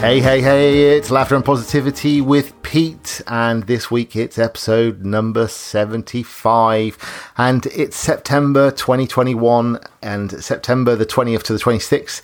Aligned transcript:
Hey, 0.00 0.18
hey, 0.20 0.40
hey, 0.40 0.96
it's 0.96 1.10
Laughter 1.10 1.36
and 1.36 1.44
Positivity 1.44 2.22
with 2.22 2.59
Pete, 2.70 3.20
and 3.26 3.64
this 3.64 3.90
week 3.90 4.14
it's 4.14 4.38
episode 4.38 5.04
number 5.04 5.48
75, 5.48 7.32
and 7.36 7.66
it's 7.66 7.96
September 7.96 8.70
2021, 8.70 9.80
and 10.00 10.30
September 10.44 10.94
the 10.94 11.04
20th 11.04 11.42
to 11.42 11.52
the 11.52 11.58
26th 11.58 12.22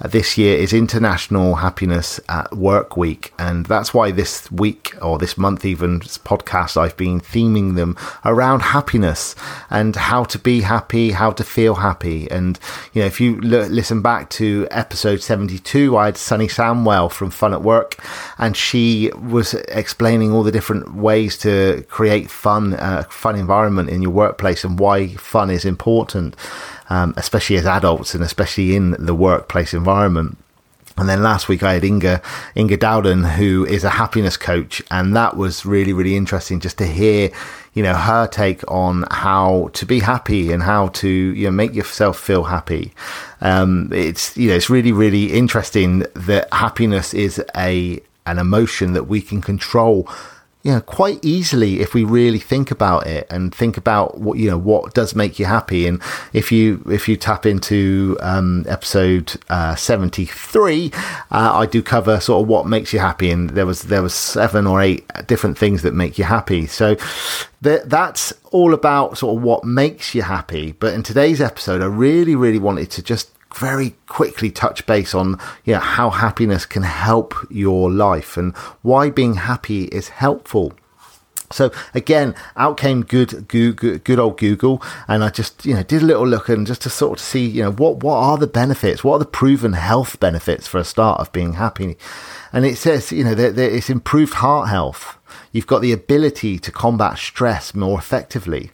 uh, 0.00 0.06
this 0.08 0.38
year 0.38 0.56
is 0.56 0.72
International 0.72 1.56
Happiness 1.56 2.20
at 2.28 2.56
Work 2.56 2.96
Week. 2.96 3.32
And 3.38 3.66
that's 3.66 3.92
why 3.92 4.10
this 4.10 4.50
week, 4.50 4.94
or 5.02 5.18
this 5.18 5.36
month 5.36 5.64
even, 5.64 6.00
podcast, 6.00 6.76
I've 6.76 6.96
been 6.96 7.20
theming 7.20 7.74
them 7.74 7.96
around 8.24 8.60
happiness 8.60 9.34
and 9.70 9.96
how 9.96 10.24
to 10.24 10.38
be 10.38 10.60
happy, 10.60 11.10
how 11.10 11.32
to 11.32 11.44
feel 11.44 11.76
happy. 11.76 12.30
And, 12.30 12.58
you 12.92 13.02
know, 13.02 13.06
if 13.06 13.20
you 13.20 13.36
l- 13.36 13.68
listen 13.68 14.00
back 14.00 14.30
to 14.30 14.68
episode 14.70 15.20
72, 15.20 15.96
I 15.96 16.06
had 16.06 16.16
Sunny 16.16 16.46
Samwell 16.46 17.10
from 17.10 17.30
Fun 17.30 17.52
at 17.52 17.62
Work, 17.62 17.96
and 18.38 18.56
she 18.56 19.10
was 19.20 19.54
explaining 19.88 20.30
all 20.32 20.42
the 20.42 20.52
different 20.58 20.84
ways 20.94 21.38
to 21.38 21.82
create 21.88 22.30
fun, 22.30 22.74
uh, 22.74 23.02
fun 23.10 23.34
environment 23.36 23.88
in 23.88 24.02
your 24.02 24.10
workplace 24.10 24.64
and 24.64 24.78
why 24.78 24.96
fun 25.16 25.48
is 25.50 25.64
important 25.64 26.36
um, 26.90 27.14
especially 27.16 27.56
as 27.56 27.66
adults 27.66 28.14
and 28.14 28.24
especially 28.24 28.74
in 28.74 28.96
the 28.98 29.14
workplace 29.14 29.74
environment. 29.74 30.36
And 30.96 31.08
then 31.08 31.22
last 31.22 31.48
week 31.48 31.62
I 31.62 31.74
had 31.74 31.84
Inga, 31.84 32.20
Inga 32.56 32.76
Dowden, 32.76 33.22
who 33.22 33.64
is 33.66 33.84
a 33.84 33.90
happiness 33.90 34.36
coach. 34.36 34.82
And 34.90 35.14
that 35.14 35.36
was 35.36 35.64
really, 35.64 35.92
really 35.92 36.16
interesting 36.16 36.58
just 36.58 36.76
to 36.78 36.86
hear, 36.86 37.30
you 37.72 37.84
know, 37.84 37.94
her 37.94 38.26
take 38.26 38.68
on 38.68 39.04
how 39.12 39.70
to 39.74 39.86
be 39.86 40.00
happy 40.00 40.50
and 40.50 40.60
how 40.60 40.88
to, 40.88 41.08
you 41.08 41.44
know, 41.44 41.52
make 41.52 41.72
yourself 41.72 42.18
feel 42.18 42.44
happy. 42.44 42.92
Um, 43.40 43.90
it's, 43.92 44.36
you 44.36 44.48
know, 44.48 44.56
it's 44.56 44.68
really, 44.68 44.90
really 44.90 45.32
interesting 45.32 46.00
that 46.14 46.52
happiness 46.52 47.14
is 47.14 47.40
a, 47.56 48.00
an 48.28 48.38
emotion 48.38 48.92
that 48.92 49.04
we 49.04 49.20
can 49.20 49.40
control 49.40 50.08
you 50.62 50.72
know, 50.72 50.80
quite 50.80 51.24
easily 51.24 51.80
if 51.80 51.94
we 51.94 52.02
really 52.04 52.38
think 52.38 52.70
about 52.70 53.06
it 53.06 53.26
and 53.30 53.54
think 53.54 53.76
about 53.76 54.18
what 54.18 54.38
you 54.38 54.50
know 54.50 54.58
what 54.58 54.92
does 54.92 55.14
make 55.14 55.38
you 55.38 55.46
happy. 55.46 55.86
And 55.86 56.02
if 56.32 56.50
you 56.50 56.82
if 56.90 57.08
you 57.08 57.16
tap 57.16 57.46
into 57.46 58.18
um, 58.20 58.64
episode 58.68 59.40
uh, 59.48 59.76
seventy 59.76 60.26
three, 60.26 60.90
uh, 61.30 61.52
I 61.54 61.66
do 61.66 61.80
cover 61.80 62.18
sort 62.18 62.42
of 62.42 62.48
what 62.48 62.66
makes 62.66 62.92
you 62.92 62.98
happy, 62.98 63.30
and 63.30 63.50
there 63.50 63.66
was 63.66 63.82
there 63.82 64.02
was 64.02 64.14
seven 64.14 64.66
or 64.66 64.82
eight 64.82 65.08
different 65.26 65.56
things 65.56 65.82
that 65.82 65.94
make 65.94 66.18
you 66.18 66.24
happy. 66.24 66.66
So 66.66 66.96
th- 67.62 67.82
that's 67.86 68.32
all 68.50 68.74
about 68.74 69.16
sort 69.16 69.36
of 69.36 69.42
what 69.42 69.64
makes 69.64 70.14
you 70.14 70.22
happy. 70.22 70.72
But 70.72 70.92
in 70.92 71.04
today's 71.04 71.40
episode, 71.40 71.82
I 71.82 71.86
really 71.86 72.34
really 72.34 72.58
wanted 72.58 72.90
to 72.90 73.02
just 73.02 73.30
very 73.54 73.94
quickly 74.06 74.50
touch 74.50 74.86
base 74.86 75.14
on 75.14 75.38
you 75.64 75.74
know, 75.74 75.80
how 75.80 76.10
happiness 76.10 76.66
can 76.66 76.82
help 76.82 77.34
your 77.50 77.90
life 77.90 78.36
and 78.36 78.56
why 78.82 79.10
being 79.10 79.34
happy 79.34 79.84
is 79.84 80.08
helpful. 80.08 80.72
So 81.50 81.70
again, 81.94 82.34
out 82.56 82.76
came 82.76 83.02
good, 83.02 83.48
good, 83.48 84.04
good 84.04 84.18
old 84.18 84.38
Google, 84.38 84.82
and 85.06 85.24
I 85.24 85.30
just 85.30 85.64
you 85.64 85.74
know 85.74 85.82
did 85.82 86.02
a 86.02 86.06
little 86.06 86.26
look 86.26 86.48
and 86.48 86.66
just 86.66 86.82
to 86.82 86.90
sort 86.90 87.18
of 87.18 87.24
see 87.24 87.46
you 87.46 87.62
know 87.62 87.72
what 87.72 88.02
what 88.02 88.16
are 88.16 88.36
the 88.36 88.46
benefits, 88.46 89.02
what 89.02 89.14
are 89.14 89.18
the 89.20 89.24
proven 89.24 89.72
health 89.72 90.20
benefits 90.20 90.66
for 90.66 90.78
a 90.78 90.84
start 90.84 91.20
of 91.20 91.32
being 91.32 91.54
happy, 91.54 91.96
and 92.52 92.66
it 92.66 92.76
says 92.76 93.12
you 93.12 93.24
know 93.24 93.34
that 93.34 93.58
it's 93.58 93.90
improved 93.90 94.34
heart 94.34 94.68
health. 94.68 95.16
You've 95.52 95.66
got 95.66 95.80
the 95.80 95.92
ability 95.92 96.58
to 96.58 96.72
combat 96.72 97.16
stress 97.18 97.74
more 97.74 97.98
effectively. 97.98 98.72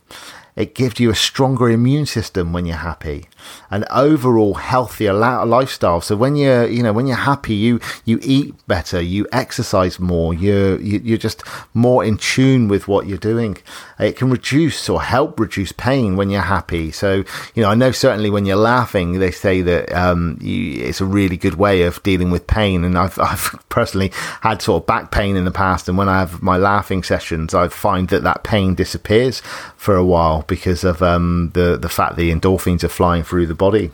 It 0.57 0.77
gives 0.77 1.01
you 1.01 1.11
a 1.11 1.17
stronger 1.17 1.69
immune 1.69 2.07
system 2.07 2.53
when 2.53 2.65
you're 2.65 2.77
happy, 2.77 3.29
an 3.73 3.85
overall 3.91 4.55
healthier 4.55 5.13
lifestyle. 5.13 6.01
So 6.01 6.15
when 6.15 6.37
you're, 6.37 6.69
you 6.69 6.81
know, 6.81 6.93
when 6.93 7.09
you're 7.09 7.17
happy, 7.17 7.55
you 7.55 7.81
you 8.05 8.21
eat 8.23 8.55
better, 8.69 9.01
you 9.01 9.27
exercise 9.33 9.99
more, 9.99 10.33
you're 10.33 10.81
you're 10.81 11.19
just 11.19 11.43
more 11.75 12.05
in 12.05 12.19
tune 12.19 12.69
with 12.69 12.87
what 12.87 13.09
you're 13.09 13.19
doing. 13.19 13.59
It 13.99 14.17
can 14.17 14.31
reduce 14.31 14.89
or 14.89 15.03
help 15.03 15.41
reduce 15.41 15.73
pain 15.73 16.15
when 16.15 16.31
you're 16.31 16.43
happy. 16.43 16.93
So 16.93 17.25
you 17.57 17.63
know, 17.63 17.71
I 17.71 17.75
know 17.75 17.91
certainly 17.91 18.31
when 18.31 18.47
you're 18.47 18.55
laughing, 18.55 19.19
they 19.19 19.33
say 19.33 19.61
that 19.63 19.93
um, 19.93 20.39
you, 20.41 20.85
it's 20.85 21.01
a 21.01 21.05
really 21.05 21.37
good 21.37 21.55
way 21.57 21.83
of 21.83 22.01
dealing 22.05 22.31
with 22.31 22.47
pain. 22.47 22.85
And 22.85 22.97
I've 22.97 23.19
I've 23.25 23.57
personally 23.71 24.13
had 24.43 24.63
sort 24.63 24.85
of 24.85 24.87
back 24.87 25.11
pain 25.11 25.37
in 25.37 25.47
the 25.47 25.51
past, 25.51 25.89
and 25.89 25.99
when 25.99 26.09
I 26.09 26.21
have 26.21 26.43
my 26.43 26.59
laughing 26.59 27.03
sessions, 27.03 27.55
I 27.55 27.67
find 27.67 28.07
that 28.11 28.23
that 28.23 28.45
pain 28.45 28.77
disappears 28.77 29.41
for 29.77 29.97
a 29.97 30.05
while 30.05 30.44
because 30.47 30.85
of 30.85 31.03
um, 31.03 31.51
the 31.55 31.77
the 31.77 31.89
fact 31.89 32.17
the 32.17 32.31
endorphins 32.31 32.85
are 32.85 32.89
flying 32.89 33.23
through 33.23 33.47
the 33.47 33.55
body. 33.55 33.91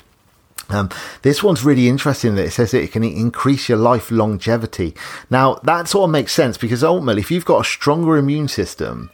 Um, 0.70 0.88
this 1.22 1.42
one's 1.42 1.64
really 1.64 1.88
interesting 1.88 2.36
that 2.36 2.46
it 2.46 2.50
says 2.52 2.70
that 2.70 2.82
it 2.82 2.92
can 2.92 3.02
increase 3.02 3.68
your 3.68 3.78
life 3.78 4.10
longevity. 4.10 4.94
Now, 5.28 5.54
that 5.64 5.88
sort 5.88 6.04
of 6.04 6.10
makes 6.10 6.32
sense 6.32 6.56
because 6.56 6.84
ultimately, 6.84 7.20
if 7.20 7.30
you've 7.30 7.44
got 7.44 7.62
a 7.62 7.68
stronger 7.68 8.16
immune 8.16 8.48
system, 8.48 9.10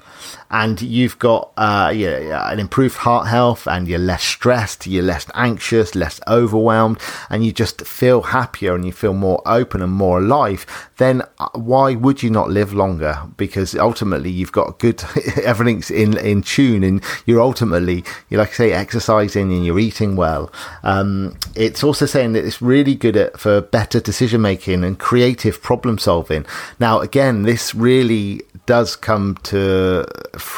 and 0.50 0.80
you've 0.80 1.18
got 1.18 1.52
uh, 1.56 1.92
yeah, 1.94 2.50
an 2.50 2.58
improved 2.58 2.96
heart 2.96 3.26
health 3.26 3.66
and 3.66 3.88
you're 3.88 3.98
less 3.98 4.22
stressed, 4.22 4.86
you're 4.86 5.02
less 5.02 5.26
anxious, 5.34 5.94
less 5.94 6.20
overwhelmed, 6.28 6.98
and 7.30 7.44
you 7.44 7.52
just 7.52 7.86
feel 7.86 8.22
happier 8.22 8.74
and 8.74 8.84
you 8.84 8.92
feel 8.92 9.14
more 9.14 9.42
open 9.46 9.82
and 9.82 9.92
more 9.92 10.18
alive, 10.18 10.66
then 10.98 11.22
uh, 11.38 11.48
why 11.54 11.94
would 11.94 12.22
you 12.22 12.30
not 12.30 12.50
live 12.50 12.72
longer? 12.72 13.20
Because 13.36 13.74
ultimately 13.74 14.30
you've 14.30 14.52
got 14.52 14.78
good, 14.78 15.02
everything's 15.42 15.90
in, 15.90 16.16
in 16.18 16.42
tune 16.42 16.84
and 16.84 17.02
you're 17.26 17.40
ultimately, 17.40 18.04
you 18.28 18.38
like 18.38 18.50
I 18.50 18.52
say, 18.52 18.72
exercising 18.72 19.52
and 19.52 19.66
you're 19.66 19.78
eating 19.78 20.16
well. 20.16 20.52
Um, 20.82 21.36
it's 21.54 21.82
also 21.82 22.06
saying 22.06 22.32
that 22.32 22.44
it's 22.44 22.62
really 22.62 22.94
good 22.94 23.16
at, 23.16 23.38
for 23.38 23.60
better 23.60 24.00
decision 24.00 24.42
making 24.42 24.84
and 24.84 24.98
creative 24.98 25.60
problem 25.62 25.98
solving. 25.98 26.46
Now, 26.78 27.00
again, 27.00 27.42
this 27.42 27.74
really 27.74 28.42
does 28.66 28.96
come 28.96 29.36
to 29.44 30.04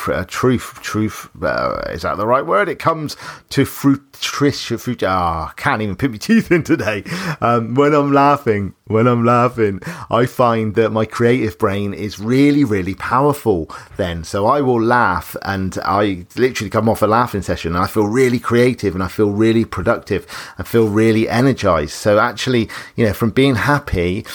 uh, 0.08 0.24
truth. 0.26 0.78
Truth 0.82 1.28
uh, 1.42 1.82
is 1.90 2.02
that 2.02 2.16
the 2.16 2.26
right 2.26 2.44
word? 2.44 2.68
It 2.68 2.78
comes 2.78 3.16
to 3.50 3.64
fruit. 3.64 4.04
Trish, 4.18 4.76
fruit. 4.80 5.04
Ah, 5.04 5.48
oh, 5.48 5.54
can't 5.54 5.80
even 5.80 5.94
put 5.94 6.10
my 6.10 6.16
teeth 6.16 6.50
in 6.50 6.64
today. 6.64 7.04
Um, 7.40 7.76
when 7.76 7.94
I'm 7.94 8.12
laughing, 8.12 8.74
when 8.86 9.06
I'm 9.06 9.24
laughing, 9.24 9.80
I 10.10 10.26
find 10.26 10.74
that 10.74 10.90
my 10.90 11.04
creative 11.04 11.56
brain 11.56 11.94
is 11.94 12.18
really, 12.18 12.64
really 12.64 12.96
powerful. 12.96 13.70
Then, 13.96 14.24
so 14.24 14.46
I 14.46 14.60
will 14.60 14.82
laugh, 14.82 15.36
and 15.42 15.78
I 15.84 16.26
literally 16.34 16.68
come 16.68 16.88
off 16.88 17.00
a 17.00 17.06
laughing 17.06 17.42
session, 17.42 17.76
and 17.76 17.84
I 17.84 17.86
feel 17.86 18.08
really 18.08 18.40
creative, 18.40 18.94
and 18.94 19.04
I 19.04 19.08
feel 19.08 19.30
really 19.30 19.64
productive, 19.64 20.26
and 20.58 20.66
feel 20.66 20.88
really 20.88 21.28
energized. 21.28 21.92
So 21.92 22.18
actually, 22.18 22.68
you 22.96 23.06
know, 23.06 23.12
from 23.12 23.30
being 23.30 23.54
happy 23.54 24.26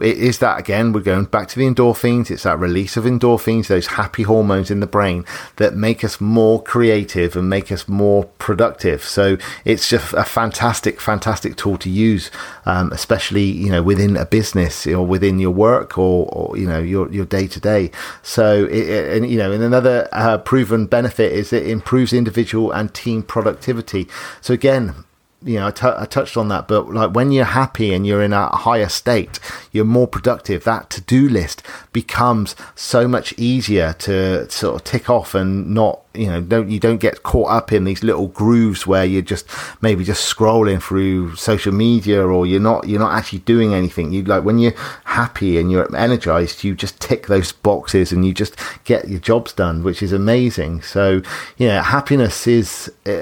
it 0.00 0.18
is 0.18 0.38
that 0.38 0.60
again, 0.60 0.92
we're 0.92 1.00
going 1.00 1.24
back 1.24 1.48
to 1.48 1.58
the 1.58 1.66
endorphins. 1.66 2.30
It's 2.30 2.42
that 2.42 2.58
release 2.58 2.96
of 2.96 3.04
endorphins, 3.04 3.68
those 3.68 3.88
happy 3.88 4.22
hormones 4.22 4.70
in 4.70 4.80
the 4.80 4.86
brain 4.86 5.24
that 5.56 5.74
make 5.74 6.04
us 6.04 6.20
more 6.20 6.62
creative 6.62 7.34
and 7.34 7.48
make 7.48 7.72
us 7.72 7.88
more 7.88 8.24
productive. 8.38 9.02
So 9.02 9.38
it's 9.64 9.88
just 9.88 10.12
a 10.12 10.24
fantastic, 10.24 11.00
fantastic 11.00 11.56
tool 11.56 11.78
to 11.78 11.88
use, 11.88 12.30
um, 12.66 12.92
especially, 12.92 13.44
you 13.44 13.70
know, 13.70 13.82
within 13.82 14.16
a 14.16 14.26
business 14.26 14.86
or 14.86 15.06
within 15.06 15.38
your 15.38 15.52
work 15.52 15.96
or, 15.96 16.28
or 16.32 16.56
you 16.58 16.66
know, 16.66 16.80
your, 16.80 17.10
your 17.10 17.24
day 17.24 17.46
to 17.46 17.58
day. 17.58 17.90
So, 18.22 18.66
it, 18.66 18.88
it, 18.88 19.16
and, 19.16 19.30
you 19.30 19.38
know, 19.38 19.52
and 19.52 19.62
another 19.62 20.08
uh, 20.12 20.38
proven 20.38 20.86
benefit 20.86 21.32
is 21.32 21.52
it 21.52 21.66
improves 21.66 22.12
individual 22.12 22.70
and 22.72 22.92
team 22.92 23.22
productivity. 23.22 24.06
So 24.42 24.52
again, 24.52 25.04
you 25.42 25.54
know, 25.54 25.68
I, 25.68 25.70
t- 25.70 25.86
I 25.86 26.04
touched 26.04 26.36
on 26.36 26.48
that, 26.48 26.66
but 26.66 26.92
like 26.92 27.14
when 27.14 27.30
you're 27.30 27.44
happy 27.44 27.94
and 27.94 28.06
you're 28.06 28.22
in 28.22 28.32
a 28.32 28.48
higher 28.48 28.88
state, 28.88 29.38
you're 29.70 29.84
more 29.84 30.08
productive. 30.08 30.64
That 30.64 30.90
to 30.90 31.00
do 31.00 31.28
list 31.28 31.62
becomes 31.92 32.56
so 32.74 33.06
much 33.06 33.32
easier 33.38 33.92
to 34.00 34.50
sort 34.50 34.76
of 34.76 34.84
tick 34.84 35.08
off 35.08 35.34
and 35.34 35.72
not 35.72 36.00
you 36.14 36.26
know, 36.26 36.40
don't 36.40 36.70
you 36.70 36.80
don't 36.80 36.98
get 36.98 37.22
caught 37.22 37.50
up 37.50 37.72
in 37.72 37.84
these 37.84 38.02
little 38.02 38.28
grooves 38.28 38.86
where 38.86 39.04
you're 39.04 39.22
just 39.22 39.46
maybe 39.82 40.04
just 40.04 40.34
scrolling 40.34 40.82
through 40.82 41.36
social 41.36 41.72
media 41.72 42.26
or 42.26 42.46
you're 42.46 42.60
not 42.60 42.88
you're 42.88 42.98
not 42.98 43.16
actually 43.16 43.40
doing 43.40 43.74
anything. 43.74 44.12
You 44.12 44.24
like 44.24 44.42
when 44.42 44.58
you're 44.58 44.74
happy 45.04 45.58
and 45.58 45.70
you're 45.70 45.94
energized, 45.94 46.64
you 46.64 46.74
just 46.74 46.98
tick 47.00 47.26
those 47.26 47.52
boxes 47.52 48.10
and 48.10 48.26
you 48.26 48.32
just 48.32 48.56
get 48.84 49.08
your 49.08 49.20
jobs 49.20 49.52
done, 49.52 49.82
which 49.82 50.02
is 50.02 50.12
amazing. 50.12 50.82
So, 50.82 51.22
know, 51.68 51.82
happiness 51.82 52.46
is 52.46 52.90
uh, 53.06 53.12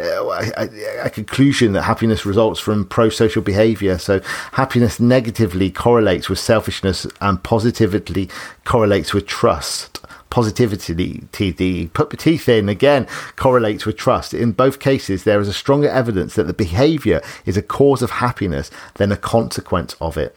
a, 0.57 1.07
a 1.07 1.11
conclusion 1.11 1.73
that 1.73 1.83
happiness 1.83 2.25
results 2.25 2.61
from 2.61 2.87
pro 2.87 3.09
social 3.11 3.43
behavior. 3.43 3.99
So, 3.99 4.21
happiness 4.53 5.01
negatively 5.01 5.71
correlates 5.71 6.29
with 6.29 6.39
selfishness 6.39 7.07
and 7.21 7.43
positively 7.43 8.31
correlates 8.65 9.13
with 9.13 9.27
trust 9.27 10.06
positivity, 10.31 10.93
the 11.53 11.87
put 11.89 12.11
the 12.11 12.17
teeth 12.17 12.49
in 12.49 12.69
again 12.69 13.07
correlates 13.37 13.87
with 13.87 13.97
trust. 13.97 14.35
In 14.35 14.53
both 14.53 14.79
cases, 14.79 15.25
there 15.25 15.41
is 15.41 15.49
a 15.49 15.53
stronger 15.53 15.89
evidence 15.89 16.35
that 16.35 16.47
the 16.47 16.53
behavior 16.55 17.21
is 17.45 17.57
a 17.57 17.63
cause 17.63 18.03
of 18.03 18.11
happiness 18.11 18.71
than 18.95 19.13
a 19.13 19.17
consequence 19.17 19.97
of 20.01 20.17
it. 20.17 20.37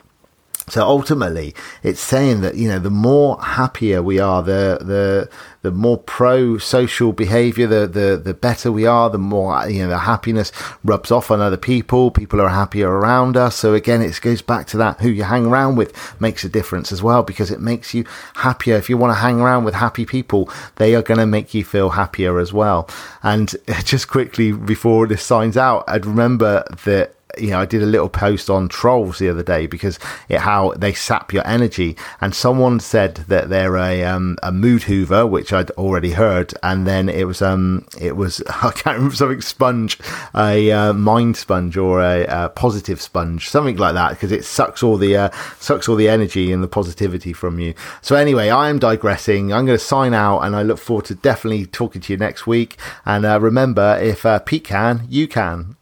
So 0.70 0.84
ultimately, 0.84 1.54
it's 1.84 2.00
saying 2.00 2.42
that 2.42 2.56
you 2.56 2.68
know 2.68 2.80
the 2.80 2.90
more 2.90 3.42
happier 3.42 4.02
we 4.02 4.20
are, 4.20 4.42
the 4.44 4.80
the 4.82 5.30
the 5.62 5.72
more 5.72 5.98
pro 5.98 6.58
social 6.58 7.12
behavior, 7.12 7.68
the 7.68 7.88
the 7.88 8.22
the 8.24 8.34
better 8.34 8.72
we 8.72 8.86
are, 8.86 9.10
the 9.10 9.18
more 9.18 9.68
you 9.68 9.84
know 9.84 9.90
the 9.90 10.00
happiness 10.00 10.52
rubs 10.84 11.12
off 11.12 11.32
on 11.32 11.42
other 11.42 11.58
people. 11.58 12.12
People 12.12 12.40
are 12.40 12.50
happier 12.50 12.90
around 12.90 13.36
us. 13.36 13.56
So 13.56 13.74
again, 13.74 14.02
it 14.02 14.20
goes 14.22 14.42
back 14.42 14.68
to 14.68 14.78
that 14.78 15.00
who 15.02 15.10
you 15.10 15.24
hang 15.24 15.46
around 15.46 15.76
with 15.76 16.20
makes 16.22 16.44
a 16.44 16.50
difference 16.50 16.92
as 16.92 17.04
well 17.04 17.24
because 17.24 17.52
it 17.52 17.60
makes 17.60 17.94
you 17.94 18.06
happier. 18.36 18.76
If 18.76 18.90
you 18.90 18.98
want 18.98 19.12
to 19.12 19.20
hang 19.20 19.42
around 19.42 19.66
with 19.66 19.76
happy 19.76 20.06
people, 20.06 20.50
they 20.76 20.96
are 20.96 21.02
going 21.02 21.20
to 21.20 21.26
make 21.26 21.54
you 21.54 21.64
feel 21.64 21.90
happier 21.90 22.40
as 22.40 22.54
well. 22.54 22.90
And 23.24 23.56
just 23.84 24.08
quickly 24.08 24.52
before 24.52 25.08
this 25.08 25.24
signs 25.24 25.58
out, 25.58 25.84
I'd 25.88 26.06
remember 26.06 26.64
that 26.86 27.16
you 27.38 27.52
know, 27.52 27.60
I 27.60 27.66
did 27.66 27.84
a 27.84 27.88
little 27.88 28.10
post 28.10 28.50
on 28.50 28.70
trolls 28.70 29.20
the 29.20 29.30
other 29.30 29.44
day 29.44 29.68
because 29.68 30.00
it, 30.28 30.40
how 30.40 30.74
they 30.74 30.94
sap 30.94 31.32
your 31.32 31.46
energy, 31.48 31.96
and 32.22 32.34
someone 32.34 32.80
said 32.80 33.16
that 33.28 33.50
they're 33.50 33.78
a 33.78 34.04
um, 34.04 34.38
a 34.42 34.52
mood 34.52 34.84
hoover, 34.84 35.28
which 35.28 35.54
I'd 35.54 35.72
already 35.72 36.12
heard, 36.12 36.54
and 36.64 36.88
then 36.88 37.08
it 37.10 37.26
was 37.26 37.42
um 37.42 37.86
it 38.00 38.16
was 38.16 38.42
I 38.50 38.72
can't 38.72 38.98
remember 38.98 39.16
something 39.16 39.42
sponge, 39.42 40.00
a 40.34 40.72
uh, 40.72 40.94
mind 40.94 41.38
sponge 41.38 41.78
or 41.78 42.02
a, 42.02 42.26
a, 42.26 42.50
positive 42.50 43.02
sponge, 43.02 43.50
something 43.50 43.78
like 43.78 43.94
that, 43.94 44.12
because 44.12 44.32
it 44.32 44.44
sucks 44.44 44.82
all 44.82 44.98
the 44.98 45.16
uh, 45.16 45.30
sucks 45.60 45.88
all 45.88 45.96
the 45.96 46.10
energy 46.10 46.52
and 46.52 46.64
the 46.64 46.68
positivity 46.68 47.34
from 47.34 47.60
you. 47.60 47.74
So 48.02 48.16
anyway, 48.16 48.50
I 48.50 48.70
am 48.70 48.80
digressing. 48.80 49.54
I'm 49.54 49.66
going 49.66 49.78
to 49.78 49.84
sign 49.84 50.14
out, 50.14 50.42
and 50.42 50.56
I 50.56 50.64
look 50.64 50.80
forward 50.80 51.06
to 51.06 51.16
definitely 51.16 51.66
talking 51.68 52.02
to 52.02 52.14
you 52.14 52.18
next 52.18 52.48
week. 52.48 52.78
And 53.06 53.26
uh, 53.26 53.40
remember, 53.40 53.98
if 54.02 54.26
uh, 54.26 54.40
Pete 54.40 54.64
can, 54.64 55.06
you 55.10 55.28
can. 55.28 55.76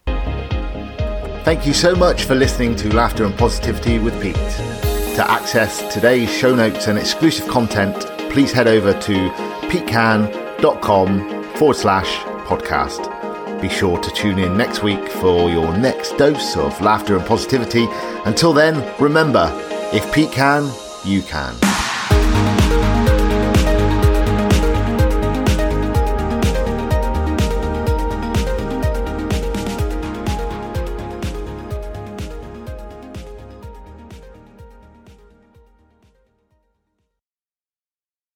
Thank 1.48 1.66
you 1.66 1.72
so 1.72 1.94
much 1.94 2.24
for 2.24 2.34
listening 2.34 2.76
to 2.76 2.94
Laughter 2.94 3.24
and 3.24 3.34
Positivity 3.34 3.98
with 3.98 4.20
Pete. 4.20 4.34
To 4.34 5.24
access 5.26 5.80
today's 5.90 6.30
show 6.30 6.54
notes 6.54 6.88
and 6.88 6.98
exclusive 6.98 7.48
content, 7.48 7.96
please 8.30 8.52
head 8.52 8.68
over 8.68 8.92
to 8.92 9.30
petecan.com 9.70 11.44
forward 11.54 11.74
slash 11.74 12.18
podcast. 12.44 13.62
Be 13.62 13.70
sure 13.70 13.98
to 13.98 14.10
tune 14.10 14.38
in 14.38 14.58
next 14.58 14.82
week 14.82 15.08
for 15.08 15.48
your 15.48 15.74
next 15.74 16.18
dose 16.18 16.54
of 16.58 16.78
laughter 16.82 17.16
and 17.16 17.24
positivity. 17.24 17.86
Until 18.26 18.52
then, 18.52 18.84
remember, 19.00 19.50
if 19.90 20.12
Pete 20.12 20.30
can, 20.30 20.70
you 21.02 21.22
can. 21.22 21.54